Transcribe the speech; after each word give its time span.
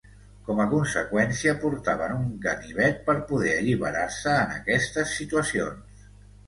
Com 0.45 0.61
a 0.61 0.65
conseqüència 0.71 1.53
portaven 1.65 2.15
un 2.21 2.25
ganivet 2.47 3.05
per 3.11 3.17
poder 3.33 3.55
alliberar-se 3.59 4.35
en 4.41 4.59
aquestes 4.59 5.19
situacions. 5.23 6.07